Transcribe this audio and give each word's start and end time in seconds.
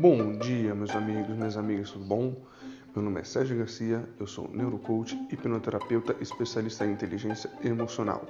Bom 0.00 0.38
dia, 0.38 0.74
meus 0.74 0.96
amigos, 0.96 1.36
minhas 1.36 1.58
amigas, 1.58 1.90
tudo 1.90 2.06
bom? 2.06 2.34
Meu 2.96 3.04
nome 3.04 3.20
é 3.20 3.22
Sérgio 3.22 3.58
Garcia, 3.58 4.02
eu 4.18 4.26
sou 4.26 4.48
neurocoach, 4.48 5.14
hipnoterapeuta 5.30 6.16
especialista 6.22 6.86
em 6.86 6.92
inteligência 6.92 7.50
emocional. 7.62 8.26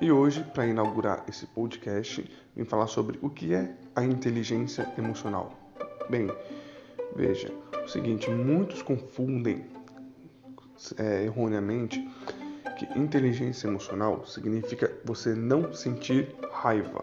E 0.00 0.12
hoje, 0.12 0.44
para 0.54 0.68
inaugurar 0.68 1.24
esse 1.28 1.48
podcast, 1.48 2.24
vim 2.54 2.64
falar 2.64 2.86
sobre 2.86 3.18
o 3.22 3.28
que 3.28 3.52
é 3.52 3.74
a 3.96 4.04
inteligência 4.04 4.88
emocional. 4.96 5.52
Bem, 6.08 6.30
veja, 7.16 7.52
o 7.84 7.88
seguinte, 7.88 8.30
muitos 8.30 8.80
confundem 8.80 9.66
é, 10.96 11.24
erroneamente 11.24 12.08
que 12.78 12.86
inteligência 12.96 13.66
emocional 13.66 14.24
significa 14.24 14.96
você 15.04 15.34
não 15.34 15.72
sentir 15.72 16.32
raiva 16.52 16.99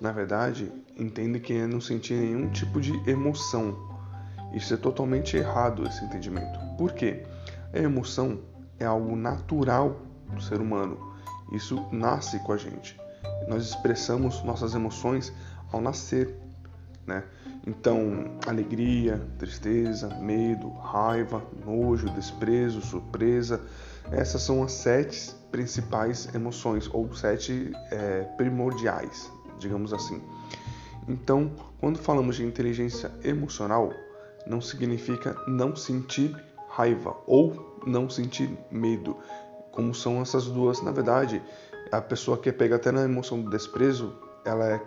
na 0.00 0.12
verdade, 0.12 0.70
entende 0.96 1.40
que 1.40 1.52
é 1.52 1.66
não 1.66 1.80
sentir 1.80 2.14
nenhum 2.14 2.48
tipo 2.50 2.80
de 2.80 2.92
emoção. 3.08 3.76
Isso 4.52 4.72
é 4.72 4.76
totalmente 4.76 5.36
errado, 5.36 5.86
esse 5.86 6.04
entendimento. 6.04 6.58
Por 6.76 6.92
quê? 6.92 7.24
A 7.72 7.78
emoção 7.78 8.40
é 8.78 8.84
algo 8.84 9.16
natural 9.16 10.00
do 10.32 10.40
ser 10.40 10.60
humano. 10.60 10.96
Isso 11.52 11.84
nasce 11.90 12.38
com 12.40 12.52
a 12.52 12.56
gente. 12.56 12.98
Nós 13.48 13.64
expressamos 13.64 14.42
nossas 14.44 14.74
emoções 14.74 15.32
ao 15.72 15.80
nascer, 15.80 16.34
né? 17.06 17.24
Então, 17.66 18.38
alegria, 18.46 19.20
tristeza, 19.38 20.08
medo, 20.20 20.70
raiva, 20.70 21.42
nojo, 21.66 22.08
desprezo, 22.10 22.80
surpresa, 22.80 23.60
essas 24.10 24.42
são 24.42 24.62
as 24.62 24.72
sete 24.72 25.34
principais 25.50 26.32
emoções 26.34 26.88
ou 26.92 27.12
sete 27.14 27.72
é, 27.90 28.22
primordiais 28.36 29.30
digamos 29.58 29.92
assim. 29.92 30.22
Então, 31.08 31.50
quando 31.80 31.98
falamos 31.98 32.36
de 32.36 32.44
inteligência 32.44 33.10
emocional, 33.24 33.90
não 34.46 34.60
significa 34.60 35.36
não 35.46 35.74
sentir 35.74 36.36
raiva 36.68 37.16
ou 37.26 37.80
não 37.86 38.10
sentir 38.10 38.50
medo, 38.70 39.16
como 39.72 39.94
são 39.94 40.20
essas 40.20 40.46
duas. 40.46 40.82
Na 40.82 40.90
verdade, 40.90 41.42
a 41.90 42.00
pessoa 42.00 42.36
que 42.36 42.52
pega 42.52 42.76
até 42.76 42.92
na 42.92 43.02
emoção 43.02 43.40
do 43.40 43.50
desprezo, 43.50 44.14
ela 44.44 44.66
é, 44.66 44.82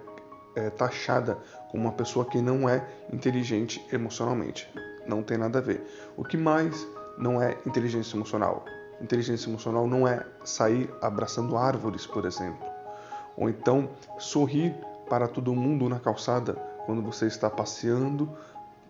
é 0.56 0.70
taxada 0.70 1.38
como 1.72 1.84
uma 1.84 1.94
pessoa 1.94 2.26
que 2.26 2.42
não 2.42 2.70
é 2.70 2.88
inteligente 3.12 3.84
emocionalmente. 3.92 4.70
Não 5.08 5.24
tem 5.24 5.38
nada 5.38 5.58
a 5.58 5.62
ver. 5.62 5.84
O 6.16 6.24
que 6.24 6.38
mais 6.38 6.88
não 7.18 7.42
é 7.42 7.58
inteligência 7.66 8.16
emocional? 8.16 8.64
Inteligência 9.02 9.50
emocional 9.50 9.88
não 9.88 10.08
é 10.08 10.24
sair 10.44 10.88
abraçando 11.02 11.58
árvores, 11.58 12.06
por 12.06 12.26
exemplo 12.26 12.71
ou 13.36 13.50
então 13.50 13.90
sorrir 14.18 14.76
para 15.10 15.28
todo 15.28 15.54
mundo 15.54 15.90
na 15.90 16.00
calçada 16.00 16.54
quando 16.86 17.02
você 17.02 17.28
está 17.28 17.50
passeando, 17.50 18.30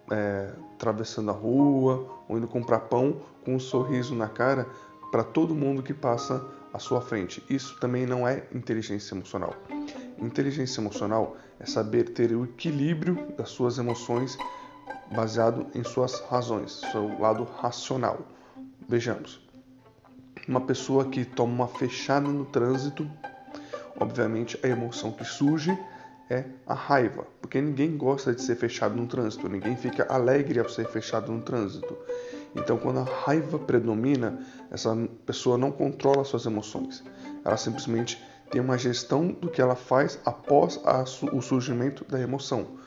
é, 0.10 0.52
atravessando 0.76 1.30
a 1.32 1.34
rua 1.34 2.08
ou 2.28 2.38
indo 2.38 2.48
comprar 2.48 2.80
pão 2.82 3.22
com 3.44 3.56
um 3.56 3.60
sorriso 3.60 4.16
na 4.16 4.28
cara 4.28 4.68
para 5.12 5.24
todo 5.24 5.54
mundo 5.54 5.84
que 5.84 5.94
passa 5.94 6.46
à 6.74 6.80
sua 6.80 7.02
frente. 7.02 7.44
Isso 7.50 7.80
também 7.80 8.06
não 8.06 8.28
é 8.28 8.48
inteligência 8.54 9.14
emocional. 9.14 9.54
Inteligência 10.18 10.80
emocional 10.80 11.36
é 11.60 11.66
saber 11.66 12.10
ter 12.10 12.32
o 12.34 12.46
equilíbrio 12.46 13.34
das 13.38 13.50
suas 13.50 13.78
emoções 13.78 14.38
baseado 15.12 15.68
em 15.76 15.84
suas 15.84 16.20
razões, 16.22 16.82
seu 16.92 17.20
lado 17.20 17.44
racional. 17.44 18.20
Vejamos. 18.88 19.42
Uma 20.48 20.62
pessoa 20.62 21.06
que 21.06 21.26
toma 21.26 21.54
uma 21.54 21.68
fechada 21.68 22.28
no 22.28 22.46
trânsito 22.46 23.10
Obviamente, 24.02 24.60
a 24.64 24.68
emoção 24.68 25.12
que 25.12 25.24
surge 25.24 25.78
é 26.28 26.44
a 26.66 26.74
raiva, 26.74 27.28
porque 27.40 27.62
ninguém 27.62 27.96
gosta 27.96 28.34
de 28.34 28.42
ser 28.42 28.56
fechado 28.56 28.96
no 28.96 29.06
trânsito, 29.06 29.48
ninguém 29.48 29.76
fica 29.76 30.12
alegre 30.12 30.60
ao 30.60 30.68
ser 30.68 30.88
fechado 30.88 31.32
no 31.32 31.40
trânsito. 31.44 31.96
Então, 32.56 32.78
quando 32.78 33.00
a 33.00 33.04
raiva 33.04 33.60
predomina, 33.60 34.40
essa 34.72 34.98
pessoa 35.24 35.56
não 35.56 35.72
controla 35.72 36.24
suas 36.24 36.48
emoções. 36.48 37.04
Ela 37.46 37.58
simplesmente 37.58 38.20
tem 38.50 38.60
uma 38.60 38.76
gestão 38.76 39.28
do 39.28 39.52
que 39.52 39.62
ela 39.62 39.76
faz 39.76 40.20
após 40.26 40.80
a, 40.84 41.04
o 41.32 41.40
surgimento 41.40 42.04
da 42.06 42.20
emoção. 42.20 42.80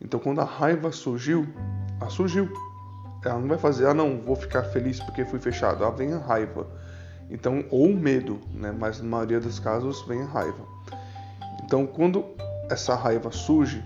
Então, 0.00 0.20
quando 0.20 0.40
a 0.40 0.44
raiva 0.44 0.92
surgiu, 0.92 1.48
ela 2.00 2.10
surgiu. 2.10 2.48
Ela 3.24 3.40
não 3.40 3.48
vai 3.48 3.58
fazer, 3.58 3.88
ah, 3.88 3.94
não, 3.94 4.20
vou 4.20 4.36
ficar 4.36 4.62
feliz 4.62 5.00
porque 5.00 5.24
fui 5.24 5.40
fechado. 5.40 5.82
Ela 5.82 5.92
vem 5.92 6.12
a 6.12 6.18
raiva. 6.18 6.64
Então, 7.30 7.64
ou 7.70 7.94
medo, 7.94 8.40
né? 8.52 8.74
mas 8.76 9.00
na 9.00 9.08
maioria 9.08 9.40
dos 9.40 9.58
casos 9.58 10.02
vem 10.06 10.24
raiva. 10.24 10.66
Então, 11.64 11.86
quando 11.86 12.24
essa 12.68 12.94
raiva 12.94 13.30
surge, 13.30 13.84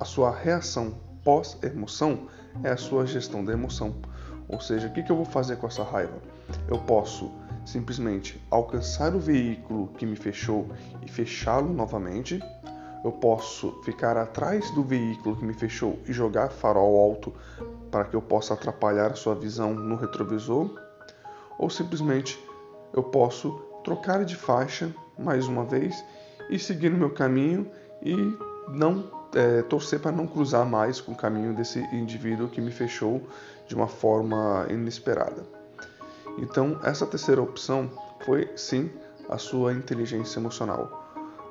a 0.00 0.04
sua 0.04 0.34
reação 0.34 0.94
pós-emoção 1.24 2.26
é 2.62 2.70
a 2.70 2.76
sua 2.76 3.06
gestão 3.06 3.44
da 3.44 3.52
emoção. 3.52 3.94
Ou 4.48 4.60
seja, 4.60 4.88
o 4.88 4.92
que, 4.92 5.08
eu 5.08 5.16
vou 5.16 5.24
fazer 5.24 5.56
com 5.56 5.66
essa 5.66 5.84
raiva? 5.84 6.18
Eu 6.68 6.78
posso 6.78 7.30
simplesmente 7.64 8.42
alcançar 8.50 9.14
o 9.14 9.20
veículo 9.20 9.88
que 9.96 10.04
me 10.04 10.16
fechou 10.16 10.66
e 11.00 11.08
fechá-lo 11.08 11.72
novamente. 11.72 12.42
Eu 13.04 13.12
posso 13.12 13.80
ficar 13.84 14.16
atrás 14.16 14.70
do 14.72 14.82
veículo 14.82 15.36
que 15.36 15.44
me 15.44 15.54
fechou 15.54 15.98
e 16.06 16.12
jogar 16.12 16.50
farol 16.50 17.00
alto 17.00 17.32
para 17.90 18.04
que 18.04 18.14
eu 18.14 18.22
possa 18.22 18.54
atrapalhar 18.54 19.12
a 19.12 19.14
sua 19.14 19.34
visão 19.34 19.72
no 19.72 19.96
retrovisor. 19.96 20.70
Ou 21.58 21.70
simplesmente 21.70 22.38
eu 22.92 23.02
posso 23.02 23.50
trocar 23.84 24.24
de 24.24 24.36
faixa 24.36 24.94
mais 25.18 25.46
uma 25.46 25.64
vez 25.64 26.04
e 26.48 26.58
seguir 26.58 26.90
no 26.90 26.98
meu 26.98 27.10
caminho 27.10 27.70
e 28.02 28.14
não 28.68 29.10
é, 29.34 29.62
torcer 29.62 30.00
para 30.00 30.12
não 30.12 30.26
cruzar 30.26 30.66
mais 30.66 31.00
com 31.00 31.12
o 31.12 31.16
caminho 31.16 31.54
desse 31.54 31.80
indivíduo 31.94 32.48
que 32.48 32.60
me 32.60 32.70
fechou 32.70 33.22
de 33.66 33.74
uma 33.74 33.88
forma 33.88 34.66
inesperada. 34.68 35.44
Então, 36.38 36.78
essa 36.82 37.06
terceira 37.06 37.42
opção 37.42 37.90
foi 38.24 38.50
sim 38.56 38.90
a 39.28 39.38
sua 39.38 39.72
inteligência 39.72 40.38
emocional. 40.38 41.02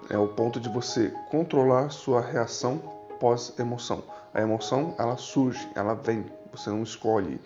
É 0.09 0.18
o 0.18 0.28
ponto 0.28 0.59
de 0.59 0.69
você 0.69 1.13
controlar 1.30 1.90
sua 1.90 2.22
reação 2.22 2.78
pós-emoção. 3.19 4.03
A 4.34 4.41
emoção, 4.41 4.96
ela 4.97 5.18
surge, 5.18 5.69
ela 5.75 5.94
vem, 5.94 6.25
você 6.51 6.69
não 6.69 6.84
escolhe, 6.84 7.40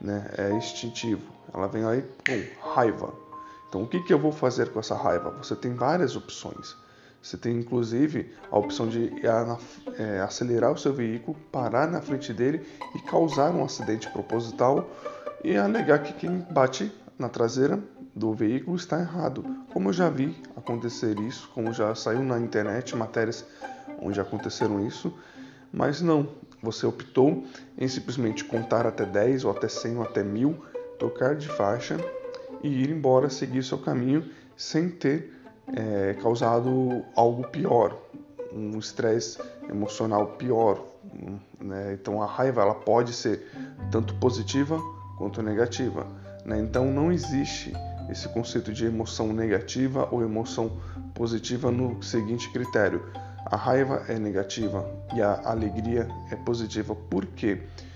né? 0.00 0.30
É 0.36 0.50
instintivo. 0.52 1.22
Ela 1.52 1.66
vem 1.68 1.84
aí, 1.84 2.02
pum, 2.02 2.70
raiva. 2.72 3.12
Então, 3.70 3.84
o 3.84 3.86
que, 3.86 4.00
que 4.00 4.12
eu 4.12 4.18
vou 4.18 4.32
fazer 4.32 4.70
com 4.70 4.80
essa 4.80 4.96
raiva? 4.96 5.30
Você 5.38 5.54
tem 5.54 5.74
várias 5.74 6.16
opções. 6.16 6.76
Você 7.22 7.36
tem 7.36 7.56
inclusive 7.56 8.34
a 8.50 8.58
opção 8.58 8.88
de 8.88 9.12
é, 9.96 10.20
acelerar 10.20 10.72
o 10.72 10.76
seu 10.76 10.92
veículo, 10.92 11.36
parar 11.52 11.86
na 11.86 12.00
frente 12.00 12.32
dele 12.32 12.66
e 12.96 12.98
causar 13.02 13.54
um 13.54 13.64
acidente 13.64 14.10
proposital 14.10 14.90
e 15.44 15.56
alegar 15.56 16.00
que 16.00 16.12
quem 16.14 16.40
bate 16.50 16.90
na 17.16 17.28
traseira 17.28 17.78
do 18.12 18.34
veículo 18.34 18.76
está 18.76 18.98
errado. 18.98 19.44
Como 19.72 19.90
eu 19.90 19.92
já 19.92 20.10
vi 20.10 20.36
acontecer 20.56 21.16
isso, 21.20 21.48
como 21.54 21.72
já 21.72 21.94
saiu 21.94 22.24
na 22.24 22.40
internet 22.40 22.96
matérias 22.96 23.44
onde 24.02 24.20
aconteceram 24.20 24.84
isso, 24.84 25.16
mas 25.72 26.00
não, 26.00 26.28
você 26.60 26.86
optou 26.86 27.44
em 27.78 27.86
simplesmente 27.86 28.44
contar 28.44 28.84
até 28.84 29.06
10 29.06 29.44
ou 29.44 29.52
até 29.52 29.68
100 29.68 29.96
ou 29.98 30.02
até 30.02 30.24
1000, 30.24 30.56
tocar 30.98 31.36
de 31.36 31.46
faixa 31.46 31.96
e 32.62 32.68
ir 32.68 32.90
embora, 32.90 33.30
seguir 33.30 33.62
seu 33.62 33.78
caminho 33.78 34.24
sem 34.56 34.88
ter 34.88 35.34
é, 35.74 36.14
causado 36.20 37.04
algo 37.14 37.46
pior, 37.48 37.96
um 38.52 38.78
estresse 38.78 39.38
emocional 39.68 40.26
pior. 40.38 40.84
Né? 41.60 41.94
Então 41.94 42.22
a 42.22 42.26
raiva 42.26 42.62
ela 42.62 42.74
pode 42.74 43.12
ser 43.12 43.46
tanto 43.90 44.14
positiva 44.14 44.78
quanto 45.16 45.42
negativa. 45.42 46.06
Né? 46.44 46.58
Então 46.60 46.86
não 46.90 47.10
existe 47.10 47.72
esse 48.10 48.28
conceito 48.28 48.72
de 48.72 48.84
emoção 48.84 49.32
negativa 49.32 50.08
ou 50.10 50.22
emoção 50.22 50.72
positiva 51.14 51.70
no 51.70 52.02
seguinte 52.02 52.50
critério: 52.50 53.04
a 53.46 53.56
raiva 53.56 54.04
é 54.08 54.18
negativa 54.18 54.84
e 55.14 55.22
a 55.22 55.40
alegria 55.44 56.08
é 56.30 56.36
positiva. 56.36 56.94
Por 56.94 57.24
quê? 57.26 57.56
porque 57.56 57.89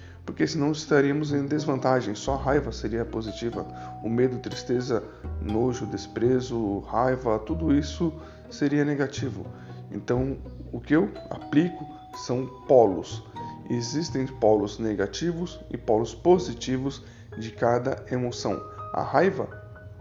senão 0.46 0.72
estaríamos 0.72 1.32
em 1.32 1.46
desvantagem. 1.46 2.14
Só 2.14 2.36
raiva 2.36 2.72
seria 2.72 3.04
positiva. 3.04 3.66
O 4.02 4.08
medo, 4.08 4.38
tristeza, 4.38 5.02
nojo, 5.40 5.86
desprezo, 5.86 6.80
raiva, 6.80 7.38
tudo 7.38 7.74
isso 7.74 8.12
seria 8.50 8.84
negativo. 8.84 9.46
Então, 9.90 10.38
o 10.72 10.80
que 10.80 10.94
eu 10.94 11.10
aplico 11.30 11.86
são 12.16 12.46
polos. 12.66 13.22
Existem 13.70 14.26
polos 14.26 14.78
negativos 14.78 15.60
e 15.70 15.76
polos 15.76 16.14
positivos 16.14 17.02
de 17.38 17.50
cada 17.50 18.04
emoção. 18.10 18.62
A 18.92 19.02
raiva 19.02 19.48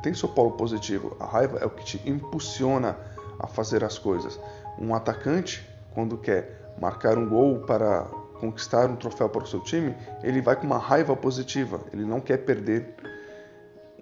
tem 0.02 0.14
seu 0.14 0.30
polo 0.30 0.52
positivo. 0.52 1.16
A 1.20 1.26
raiva 1.26 1.58
é 1.60 1.66
o 1.66 1.70
que 1.70 1.86
te 1.86 2.10
impulsiona 2.10 2.98
a 3.40 3.48
fazer 3.48 3.84
as 3.84 3.98
coisas. 3.98 4.40
Um 4.78 4.94
atacante, 4.94 5.68
quando 5.94 6.18
quer 6.18 6.74
marcar 6.80 7.18
um 7.18 7.28
gol 7.28 7.60
para 7.62 8.08
conquistar 8.44 8.90
um 8.90 8.98
troféu 8.98 9.30
para 9.30 9.44
o 9.44 9.48
seu 9.48 9.62
time, 9.62 9.96
ele 10.22 10.42
vai 10.42 10.58
com 10.58 10.66
uma 10.66 10.78
raiva 10.78 11.16
positiva, 11.16 11.80
ele 11.94 12.04
não 12.04 12.20
quer 12.20 12.38
perder. 12.40 12.94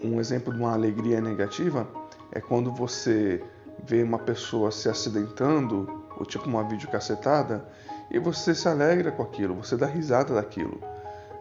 Um 0.03 0.19
exemplo 0.19 0.51
de 0.51 0.59
uma 0.59 0.73
alegria 0.73 1.21
negativa 1.21 1.87
é 2.31 2.41
quando 2.41 2.73
você 2.73 3.43
vê 3.85 4.01
uma 4.01 4.17
pessoa 4.17 4.71
se 4.71 4.89
acidentando, 4.89 6.03
ou 6.17 6.25
tipo 6.25 6.49
uma 6.49 6.63
videocassetada, 6.63 7.63
e 8.09 8.17
você 8.17 8.55
se 8.55 8.67
alegra 8.67 9.11
com 9.11 9.21
aquilo, 9.21 9.53
você 9.53 9.77
dá 9.77 9.85
risada 9.85 10.33
daquilo. 10.33 10.81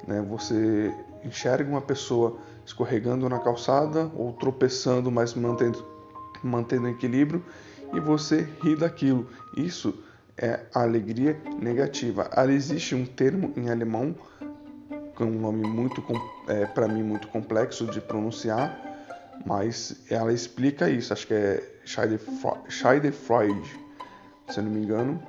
Né? 0.07 0.21
Você 0.29 0.95
enxerga 1.25 1.71
uma 1.71 1.81
pessoa 1.81 2.37
escorregando 2.67 3.27
na 3.31 3.39
calçada 3.39 4.11
ou 4.15 4.35
tropeçando, 4.35 5.11
mas 5.11 5.33
mantendo, 5.33 5.83
mantendo 6.43 6.87
equilíbrio 6.87 7.43
e 7.95 7.99
você 7.99 8.47
ri 8.63 8.77
daquilo. 8.77 9.27
Isso 9.57 9.95
é 10.41 10.61
a 10.75 10.83
alegria 10.83 11.37
negativa. 11.61 12.31
Ali 12.33 12.55
existe 12.55 12.95
um 12.95 13.05
termo 13.05 13.53
em 13.57 13.69
alemão 13.69 14.15
com 15.15 15.25
um 15.25 15.39
nome 15.39 15.69
muito 15.69 16.03
é, 16.49 16.65
para 16.65 16.89
mim 16.89 17.03
muito 17.03 17.29
complexo 17.29 17.85
de 17.87 18.01
pronunciar, 18.01 18.81
mas 19.45 20.03
ela 20.09 20.33
explica 20.33 20.89
isso. 20.89 21.13
Acho 21.13 21.27
que 21.27 21.35
é 21.35 21.63
Schadenfreude, 21.85 23.79
se 24.49 24.59
eu 24.59 24.65
não 24.65 24.73
me 24.73 24.83
engano, 24.83 25.23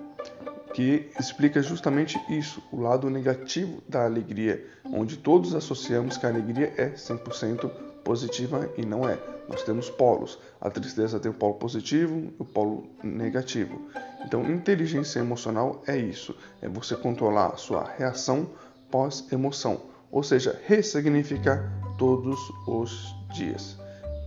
que 0.74 1.10
explica 1.19 1.62
justamente 1.62 2.18
isso, 2.30 2.63
o 2.72 2.80
lado 2.80 3.10
negativo 3.10 3.84
da 3.90 4.06
alegria, 4.06 4.66
onde 4.86 5.18
todos 5.18 5.54
associamos 5.54 6.16
que 6.16 6.25
a 6.25 6.30
alegria 6.30 6.74
é 6.78 6.92
100% 6.92 7.69
positiva 8.03 8.69
e 8.77 8.86
não 8.86 9.07
é. 9.07 9.18
Nós 9.48 9.63
temos 9.63 9.89
polos. 9.89 10.39
A 10.59 10.69
tristeza 10.69 11.19
tem 11.19 11.30
o 11.30 11.33
polo 11.33 11.56
positivo 11.56 12.18
e 12.18 12.33
o 12.39 12.45
polo 12.45 12.89
negativo. 13.03 13.81
Então, 14.25 14.50
inteligência 14.50 15.19
emocional 15.19 15.83
é 15.88 15.98
isso: 15.98 16.36
é 16.62 16.69
você 16.69 16.95
controlar 16.95 17.48
a 17.48 17.57
sua 17.57 17.83
reação 17.98 18.50
pós-emoção, 18.89 19.81
ou 20.12 20.21
seja, 20.21 20.59
ressignificar 20.65 21.71
todos 21.98 22.38
os 22.68 23.15
dias. 23.33 23.77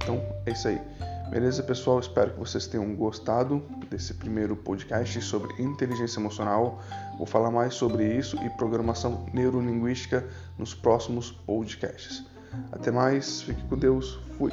Então, 0.02 0.20
é 0.46 0.52
isso 0.52 0.68
aí. 0.68 0.80
Beleza, 1.30 1.62
pessoal? 1.62 1.98
Espero 1.98 2.32
que 2.32 2.38
vocês 2.38 2.66
tenham 2.66 2.94
gostado 2.94 3.62
desse 3.90 4.14
primeiro 4.14 4.54
podcast 4.54 5.20
sobre 5.22 5.60
inteligência 5.62 6.20
emocional. 6.20 6.82
Vou 7.16 7.26
falar 7.26 7.50
mais 7.50 7.74
sobre 7.74 8.06
isso 8.06 8.36
e 8.44 8.50
programação 8.50 9.26
neurolinguística 9.32 10.24
nos 10.58 10.74
próximos 10.74 11.30
podcasts. 11.30 12.33
Até 12.72 12.90
mais, 12.90 13.42
fique 13.42 13.62
com 13.68 13.76
Deus, 13.76 14.18
fui! 14.36 14.52